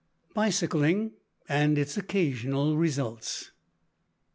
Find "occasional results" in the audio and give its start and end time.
1.95-3.51